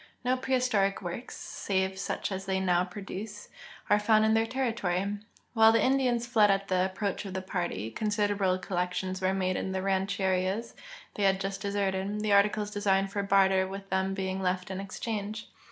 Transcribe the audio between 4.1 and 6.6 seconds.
in their territory. While the Indians fled